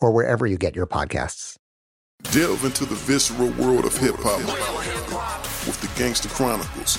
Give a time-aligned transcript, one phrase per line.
[0.00, 1.56] or wherever you get your podcasts.
[2.32, 4.40] Delve into the visceral world of hip hop
[5.66, 6.98] with the Gangster Chronicles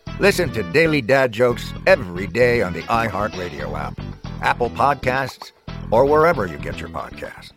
[0.19, 3.99] Listen to Daily Dad Jokes every day on the iHeartRadio app,
[4.41, 5.51] Apple Podcasts,
[5.89, 7.51] or wherever you get your podcasts.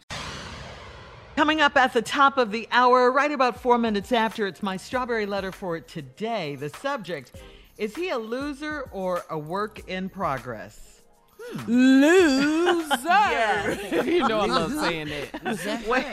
[1.36, 4.76] Coming up at the top of the hour, right about four minutes after, it's my
[4.76, 6.54] strawberry letter for today.
[6.54, 7.32] The subject
[7.76, 11.02] is he a loser or a work in progress?
[11.38, 11.70] Hmm.
[12.00, 12.94] Loser.
[14.10, 15.86] you know I love saying that.
[15.86, 16.04] Wait,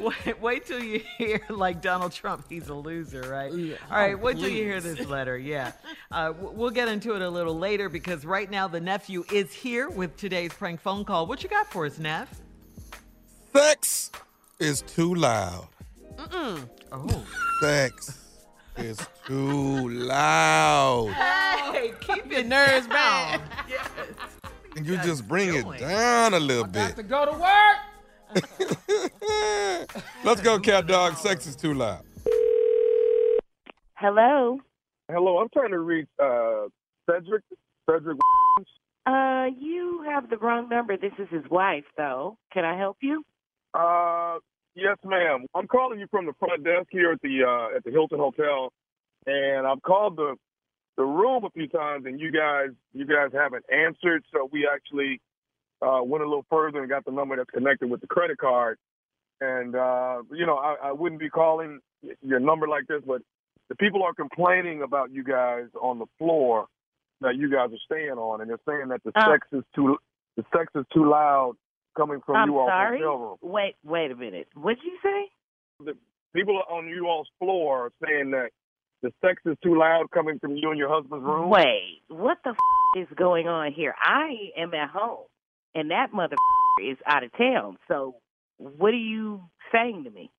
[0.00, 3.52] wait, wait till you hear like Donald Trump, he's a loser, right?
[3.52, 3.76] Yeah.
[3.90, 5.36] All right, Oh, wait till you hear this letter.
[5.38, 5.72] Yeah.
[6.12, 9.88] Uh, we'll get into it a little later because right now the nephew is here
[9.88, 11.24] with today's prank phone call.
[11.24, 12.40] What you got for us, Neff?
[13.52, 14.10] Sex
[14.58, 15.68] is too loud.
[16.16, 16.64] Mm hmm.
[16.90, 17.24] Oh.
[17.60, 18.18] Sex
[18.76, 21.12] is too loud.
[21.12, 23.40] Hey, keep your Nerves bound.
[24.76, 27.76] And you just bring it down a little Got to go to work.
[30.24, 31.16] Let's go, cat dog.
[31.16, 32.04] Sex is too loud.
[33.94, 34.60] Hello.
[35.10, 36.66] Hello, I'm trying to reach uh,
[37.08, 37.42] Cedric.
[37.88, 38.18] Cedric.
[39.06, 40.96] Uh, you have the wrong number.
[40.96, 42.38] This is his wife, though.
[42.52, 43.24] Can I help you?
[43.74, 44.38] Uh,
[44.74, 45.46] yes, ma'am.
[45.54, 48.72] I'm calling you from the front desk here at the uh, at the Hilton Hotel,
[49.26, 50.36] and I've called the
[50.96, 54.24] the room a few times, and you guys you guys haven't answered.
[54.32, 55.20] So we actually
[55.82, 58.78] uh, went a little further and got the number that's connected with the credit card.
[59.40, 61.80] And uh, you know, I, I wouldn't be calling
[62.22, 63.22] your number like this, but
[63.68, 66.66] the people are complaining about you guys on the floor
[67.22, 69.32] that you guys are staying on, and they're saying that the Uh.
[69.32, 69.96] sex is too
[70.36, 71.54] the sex is too loud
[71.96, 73.36] coming from I'm you all hotel room.
[73.42, 74.48] Wait, wait a minute.
[74.54, 75.30] What'd you say?
[75.84, 75.96] The
[76.34, 78.50] people on you all's floor are saying that
[79.02, 81.48] the sex is too loud coming from you and your husband's room.
[81.50, 82.56] Wait, what the f-
[83.02, 83.94] is going on here?
[84.00, 85.24] I am at home,
[85.74, 86.36] and that mother
[86.84, 87.76] is out of town.
[87.88, 88.16] So,
[88.58, 90.30] what are you saying to me?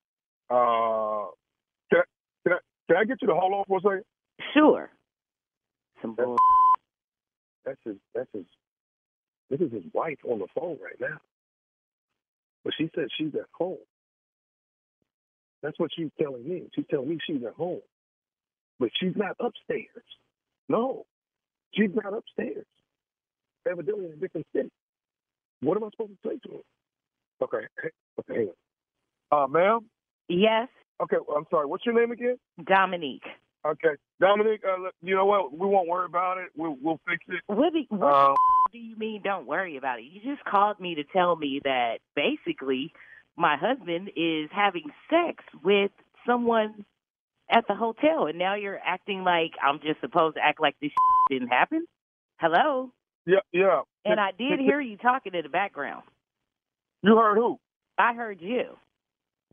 [0.50, 1.32] Uh,
[1.90, 2.04] can I,
[2.44, 2.58] can I,
[2.88, 4.04] can I get you to hold on for a second?
[4.54, 4.90] Sure.
[6.02, 6.38] Some bull.
[7.66, 7.96] That's his.
[8.14, 8.46] That's his.
[9.50, 11.20] This is his wife on the phone right now.
[12.64, 13.78] But she said she's at home.
[15.62, 16.64] That's what she's telling me.
[16.74, 17.82] She's telling me she's at home,
[18.80, 20.06] but she's not upstairs.
[20.70, 21.06] No,
[21.74, 22.66] she's not upstairs.
[23.70, 24.72] Evidently in a different city.
[25.62, 27.46] What am I supposed to say to her?
[27.46, 27.68] Okay,
[28.20, 28.50] okay, hang
[29.32, 29.44] on.
[29.44, 29.80] Uh, ma'am.
[30.28, 30.68] Yes,
[31.02, 31.66] Okay, well, I'm sorry.
[31.66, 32.38] What's your name again?
[32.64, 33.26] Dominique.
[33.66, 34.62] Okay, Dominic.
[34.64, 35.52] Uh, you know what?
[35.52, 36.50] We won't worry about it.
[36.56, 37.42] We'll we'll fix it.
[37.48, 38.34] What, do, what Uh,
[38.72, 39.22] do you mean?
[39.24, 40.04] Don't worry about it.
[40.04, 42.94] You just called me to tell me that basically
[43.36, 45.92] my husband is having sex with
[46.26, 46.86] someone
[47.50, 50.92] at the hotel, and now you're acting like I'm just supposed to act like this
[51.30, 51.86] didn't happen.
[52.40, 52.92] Hello,
[53.26, 53.82] yeah, yeah.
[54.06, 56.04] and I did hear you talking in the background.
[57.04, 57.60] You heard who?
[57.98, 58.78] I heard you.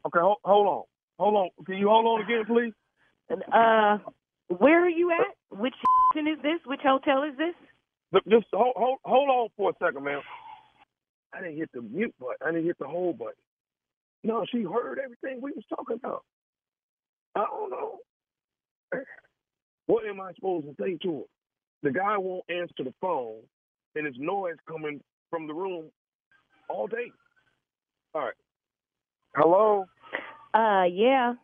[0.07, 0.83] Okay, hold, hold on,
[1.19, 1.65] hold on.
[1.67, 2.73] Can you hold on again, please?
[3.29, 3.99] And, Uh,
[4.49, 5.59] where are you at?
[5.59, 5.75] Which
[6.17, 6.61] is this?
[6.67, 7.55] Which hotel is this?
[8.13, 10.21] Look, Just hold, hold, hold on for a second, man.
[11.35, 12.37] I didn't hit the mute button.
[12.41, 13.35] I didn't hit the hold button.
[14.25, 16.25] No, she heard everything we was talking about.
[17.37, 17.99] I don't know.
[19.87, 21.23] What am I supposed to say to her?
[21.83, 23.41] The guy won't answer the phone,
[23.99, 25.87] and it's noise coming from the room
[26.69, 27.13] all day.
[28.15, 28.35] All right.
[29.37, 29.87] Hello.
[30.55, 31.35] Uh, yeah.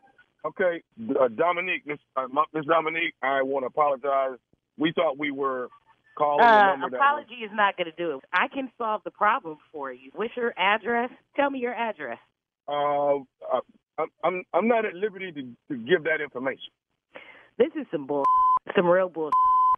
[0.47, 0.83] Okay,
[1.21, 4.39] uh, Dominique, Miss uh, Miss Dominique, I want to apologize.
[4.79, 5.69] We thought we were
[6.17, 8.25] calling the Uh, number that was apology is not going to do it.
[8.33, 10.11] I can solve the problem for you.
[10.15, 11.11] What's your address?
[11.37, 12.19] Tell me your address.
[12.69, 13.61] Uh, uh,
[13.99, 16.73] I'm I'm I'm not at liberty to, to give that information.
[17.57, 18.25] This is some bull,
[18.77, 19.31] some real bull.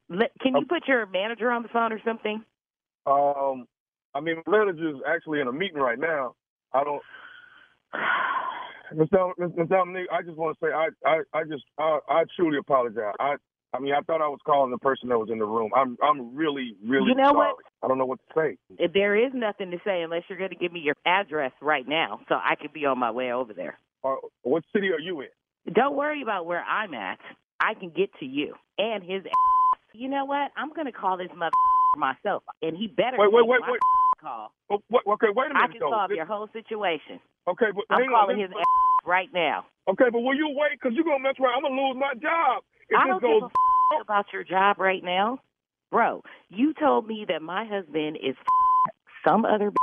[0.09, 2.45] Can you put your manager on the phone or something?
[3.07, 3.67] Um,
[4.15, 6.35] I mean, my manager's actually in a meeting right now.
[6.73, 7.03] I don't.
[8.95, 11.99] Miss Dom- Miss- Miss Dominique, I just want to say I I I just I,
[12.09, 13.15] I truly apologize.
[13.19, 13.35] I
[13.75, 15.71] I mean I thought I was calling the person that was in the room.
[15.75, 17.49] I'm I'm really really You know sorry.
[17.53, 17.57] what?
[17.83, 18.89] I don't know what to say.
[18.95, 22.21] There is nothing to say unless you're going to give me your address right now,
[22.29, 23.79] so I can be on my way over there.
[24.05, 25.73] Uh, what city are you in?
[25.73, 27.19] Don't worry about where I'm at.
[27.61, 29.23] I can get to you and his.
[29.95, 30.53] You know what?
[30.57, 31.51] I'm going to call this mother
[31.97, 33.81] myself, and he better Wait, wait, wait, wait.
[34.21, 34.53] call.
[34.71, 35.91] Oh, what, okay, wait a minute I can though.
[35.91, 37.21] solve This- your whole situation.
[37.49, 38.09] Okay, but I'm on.
[38.11, 38.65] calling This- his
[39.07, 39.67] right now.
[39.89, 40.73] Okay, but will you wait?
[40.81, 41.57] Because you're gonna mess around.
[41.57, 43.41] I'm gonna lose my job if I don't goes.
[43.41, 45.39] give a f- about your job right now,
[45.93, 46.23] bro.
[46.49, 48.95] You told me that my husband is f-
[49.29, 49.77] some other b-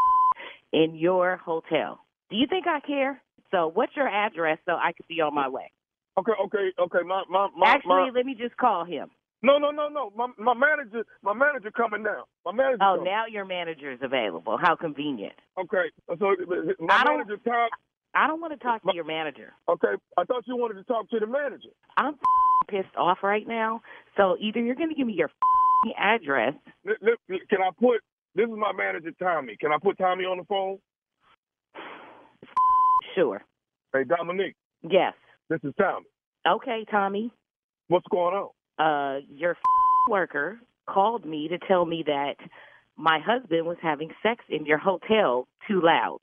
[0.74, 2.00] in your hotel.
[2.30, 3.22] Do you think I care?
[3.52, 5.72] So, what's your address so I could be on my way?
[6.18, 7.00] Okay, okay, okay.
[7.06, 7.68] My my my.
[7.76, 9.10] Actually, my, let me just call him.
[9.44, 10.12] No, no, no, no.
[10.16, 12.26] My my manager, my manager coming now.
[12.46, 12.78] My manager.
[12.82, 13.06] Oh, coming.
[13.06, 14.58] now your manager is available.
[14.60, 15.34] How convenient.
[15.60, 16.36] Okay, so uh,
[16.80, 17.70] my I manager Tom.
[18.16, 19.54] I don't want to talk to your manager.
[19.68, 21.70] Okay, I thought you wanted to talk to the manager.
[21.98, 22.16] I'm
[22.70, 23.82] pissed off right now.
[24.18, 25.30] So either you're going to give me your
[25.98, 26.54] address.
[26.86, 28.02] Can I put?
[28.36, 29.58] This is my manager Tommy.
[29.60, 30.78] Can I put Tommy on the phone?
[33.16, 33.44] Sure.
[33.94, 35.14] Hey Dominique, Yes.
[35.50, 36.06] this is Tommy.
[36.48, 37.32] Okay, Tommy.
[37.90, 38.50] What's going on?
[38.80, 39.58] Uh, your f-
[40.10, 42.36] worker called me to tell me that
[42.98, 46.20] my husband was having sex in your hotel too loud.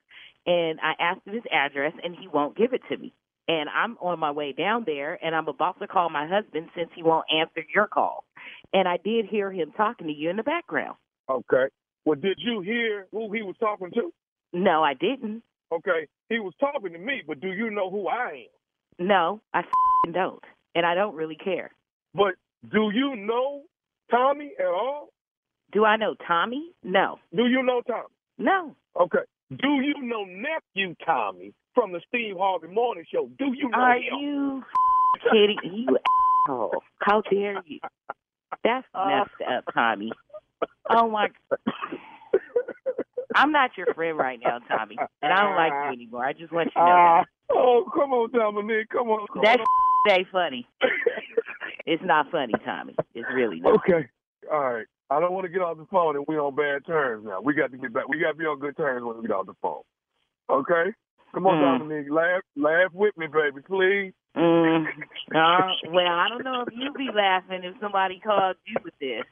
[0.46, 3.12] And I asked him his address, and he won't give it to me.
[3.48, 6.88] And I'm on my way down there, and I'm about to call my husband since
[6.94, 8.24] he won't answer your call.
[8.72, 10.96] And I did hear him talking to you in the background.
[11.28, 11.66] Okay.
[12.04, 14.12] Well, did you hear who he was talking to?
[14.52, 15.42] No, I didn't.
[15.72, 18.46] Okay, he was talking to me, but do you know who I
[18.98, 19.06] am?
[19.06, 19.62] No, I
[20.12, 20.42] don't.
[20.74, 21.70] And I don't really care.
[22.14, 22.34] But
[22.72, 23.62] do you know
[24.10, 25.08] Tommy at all?
[25.72, 26.72] Do I know Tommy?
[26.82, 27.18] No.
[27.34, 28.08] Do you know Tommy?
[28.38, 28.74] No.
[29.00, 29.18] Okay.
[29.50, 33.28] Do you know nephew Tommy from the Steve Harvey Morning Show?
[33.38, 34.02] Do you know Are him?
[34.20, 34.62] you
[35.30, 35.58] kidding?
[35.72, 35.98] You
[36.48, 36.82] asshole.
[37.00, 37.78] How dare you?
[38.64, 40.12] That's messed up, Tommy.
[40.88, 41.28] Oh my
[43.34, 44.96] I'm not your friend right now, Tommy.
[45.22, 46.24] And I don't like you anymore.
[46.24, 48.88] I just want you to know Ah, oh, come on, Dominique.
[48.90, 49.26] Come on.
[49.42, 49.58] that.
[50.06, 50.66] That ain't funny.
[51.90, 52.94] It's not funny, Tommy.
[53.16, 53.74] It's really not.
[53.80, 54.06] Okay.
[54.50, 54.86] All right.
[55.10, 57.40] I don't want to get off the phone and we're on bad terms now.
[57.40, 58.06] We got to get back.
[58.06, 59.82] We got to be on good terms when we get off the phone.
[60.48, 60.94] Okay?
[61.34, 61.78] Come on, Mm.
[61.80, 62.12] Dominique.
[62.12, 64.12] Laugh, laugh with me, baby, please.
[64.36, 64.86] Mm,
[65.34, 69.24] uh, well, I don't know if you'd be laughing if somebody called you with this.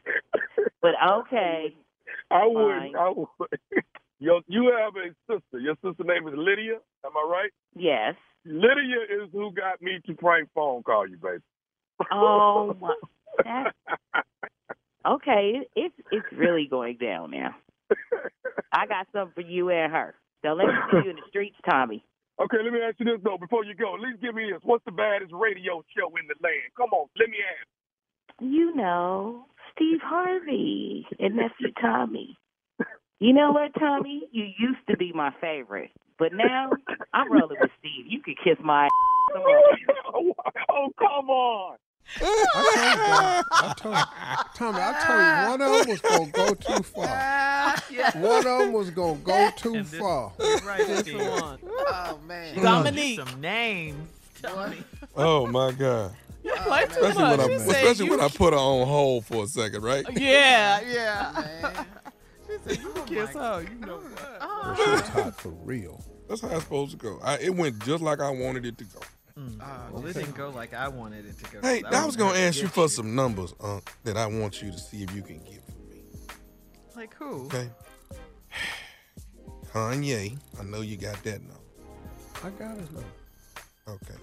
[0.82, 1.76] But okay.
[2.32, 2.96] I would.
[2.96, 3.28] I would.
[4.18, 5.60] Yo, you have a sister.
[5.60, 6.78] Your sister name is Lydia.
[7.04, 7.50] Am I right?
[7.76, 8.16] Yes.
[8.44, 11.38] Lydia is who got me to prank phone call you, baby.
[12.12, 12.94] Oh my
[13.44, 13.72] that,
[15.06, 17.54] Okay, it's it's really going down now.
[18.72, 20.14] I got something for you and her.
[20.42, 22.04] Don't let me see you in the streets, Tommy.
[22.40, 23.38] Okay, let me ask you this though.
[23.38, 24.60] Before you go, at least give me this.
[24.62, 26.70] What's the baddest radio show in the land?
[26.76, 27.68] Come on, let me ask.
[28.40, 32.36] You know, Steve Harvey and nephew Tommy.
[33.20, 34.28] You know what, Tommy?
[34.30, 36.70] You used to be my favorite, but now
[37.14, 38.06] I'm rolling with Steve.
[38.06, 38.90] You could kiss my ass.
[39.32, 40.34] Come on.
[40.70, 41.76] oh, come on.
[42.20, 44.02] I told you,
[44.54, 47.76] Tommy, I told you one of them was gonna go too far.
[48.22, 50.32] One of them was gonna go too far.
[50.66, 51.58] Right, This one.
[51.64, 53.20] Oh man, Dominique.
[53.20, 54.08] Some names.
[54.42, 54.78] Tell me.
[55.16, 56.12] Oh my God.
[56.14, 57.38] Oh, you play too Especially much.
[57.38, 59.82] when I, She said especially you when I put her on hold for a second,
[59.82, 60.04] right?
[60.16, 61.84] Yeah, yeah.
[62.46, 63.62] she said you kiss her.
[63.62, 64.40] You know what?
[64.40, 66.02] Well, she was hot for real.
[66.28, 67.18] That's how it's supposed to go.
[67.22, 69.00] I, it went just like I wanted it to go.
[69.92, 71.60] Well, it didn't go like I wanted it to go.
[71.62, 74.26] Hey, So I was gonna gonna ask you get for some numbers, uh, that I
[74.26, 76.02] want you to see if you can give for me.
[76.96, 77.46] Like who?
[77.46, 77.70] Okay.
[79.72, 81.54] Kanye, I know you got that number.
[82.42, 83.08] I got his number.
[83.88, 84.14] Okay.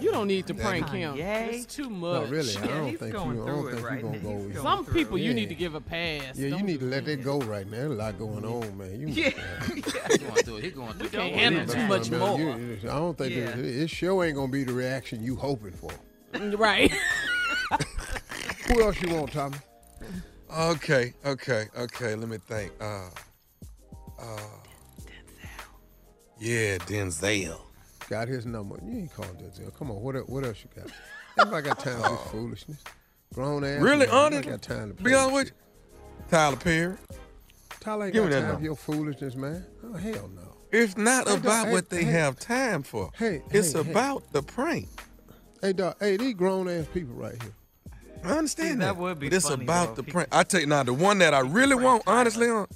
[0.00, 1.14] You don't need to prank him.
[1.16, 1.52] Kanye?
[1.52, 2.28] It's too No, much.
[2.30, 3.20] really, I don't he's think you.
[3.20, 4.36] I through don't it think right you're gonna go.
[4.38, 6.36] He's with- Some people you need to give a pass.
[6.36, 7.16] Yeah, you Don't need to do let that.
[7.18, 7.76] that go right now.
[7.78, 9.00] There's a lot going on, man.
[9.00, 9.30] You, Yeah.
[9.72, 9.80] He
[10.18, 10.64] going through it.
[10.64, 11.12] He going through We it.
[11.12, 12.38] can't handle too much Man, more.
[12.40, 13.52] you- I don't think Yeah.
[13.52, 15.92] this, this show ain't gonna be the reaction you hoping for.
[16.56, 16.90] Right.
[18.68, 19.58] Who else you want, Tommy?
[20.56, 22.14] Okay, okay, okay.
[22.16, 22.72] Let me think.
[22.80, 23.08] Uh,
[24.18, 24.40] uh,
[26.40, 27.60] Yeah, Denzel.
[28.08, 28.76] Got his number.
[28.84, 29.74] You ain't calling Denzel.
[29.78, 30.90] Come on, what el- what else you got?
[31.38, 32.28] Everybody got time for this oh.
[32.30, 32.78] foolishness.
[33.34, 33.80] Grown ass.
[33.80, 34.14] Really, man.
[34.14, 34.46] honest?
[34.48, 35.46] I got time to Be play honest this with
[36.20, 36.96] you, Tyler Perry.
[37.80, 38.58] Tyler ain't Give me got that time number.
[38.60, 39.66] for your foolishness, man.
[39.84, 40.42] Oh hell no.
[40.70, 42.10] It's not Hey, about hey, what they hey.
[42.12, 43.10] have time for.
[43.16, 43.90] Hey, it's hey, hey.
[43.90, 44.88] about the prank.
[45.62, 45.96] Hey, dog.
[46.00, 47.52] Hey, these grown ass people right here.
[48.22, 48.78] I understand See, that.
[48.86, 50.28] that would be But it's funny, about though, the prank.
[50.32, 52.66] I tell you now, the one that I really want, honestly, on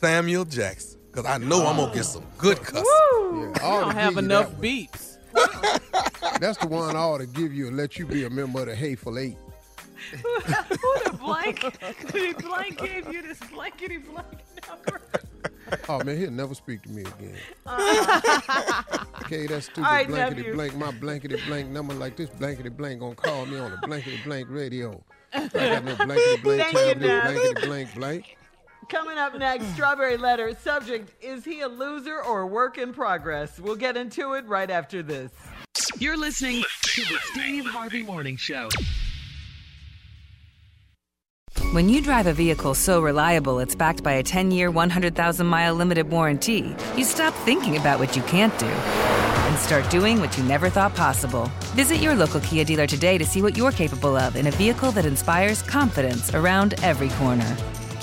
[0.00, 0.95] Samuel Jackson.
[1.16, 2.84] Because I know I'm going to get some good cussing.
[2.84, 4.60] Yeah, You ought to don't have enough that one.
[4.60, 5.16] beats.
[6.40, 8.66] That's the one I ought to give you and let you be a member of
[8.66, 9.38] the Hateful Eight.
[10.10, 11.60] Who the blank?
[12.12, 14.26] the blank gave you this blankety blank
[14.68, 15.00] number.
[15.88, 17.38] Oh man, he'll never speak to me again.
[19.22, 20.54] okay, that stupid All right, blankety nephew.
[20.54, 24.20] blank, my blankety blank number like this blankety blank gonna call me on a blankety
[24.22, 25.02] blank radio.
[25.32, 27.22] I got no blankety blank Thank time you, for this Dad.
[27.34, 28.36] blankety blank blank.
[28.88, 30.56] Coming up next, Strawberry Letter.
[30.62, 33.58] Subject Is he a loser or a work in progress?
[33.58, 35.32] We'll get into it right after this.
[35.98, 38.68] You're listening to the Steve Harvey Morning Show.
[41.72, 45.74] When you drive a vehicle so reliable it's backed by a 10 year, 100,000 mile
[45.74, 50.44] limited warranty, you stop thinking about what you can't do and start doing what you
[50.44, 51.50] never thought possible.
[51.74, 54.92] Visit your local Kia dealer today to see what you're capable of in a vehicle
[54.92, 57.56] that inspires confidence around every corner.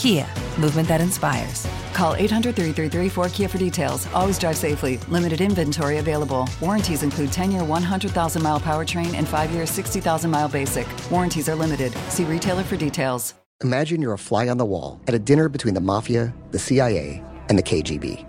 [0.04, 0.28] Kia,
[0.60, 1.66] movement that inspires.
[1.94, 4.06] Call 800 333 4KIA for details.
[4.08, 4.98] Always drive safely.
[5.08, 6.46] Limited inventory available.
[6.60, 10.86] Warranties include 10 year 100,000 mile powertrain and 5 year 60,000 mile basic.
[11.10, 11.94] Warranties are limited.
[12.10, 13.34] See retailer for details.
[13.64, 17.24] Imagine you're a fly on the wall at a dinner between the mafia, the CIA,
[17.48, 18.26] and the KGB.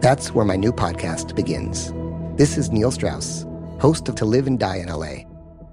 [0.00, 1.92] That's where my new podcast begins.
[2.36, 3.44] This is Neil Strauss,
[3.80, 5.24] host of To Live and Die in LA,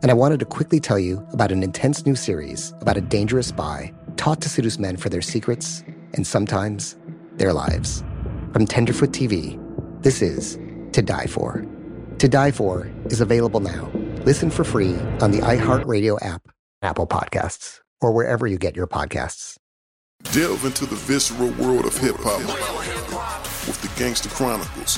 [0.02, 3.50] and I wanted to quickly tell you about an intense new series about a dangerous
[3.50, 5.82] spy taught to seduce men for their secrets
[6.14, 6.98] and sometimes
[7.38, 8.04] their lives.
[8.52, 9.58] From Tenderfoot TV,
[10.02, 10.60] this is
[10.92, 11.66] To Die For.
[12.18, 13.90] To Die For is available now.
[14.26, 16.50] Listen for free on the iHeartRadio app,
[16.82, 19.56] Apple Podcasts, or wherever you get your podcasts.
[20.34, 22.42] Delve into the visceral world of hip hop
[23.68, 24.98] with the Gangster Chronicles,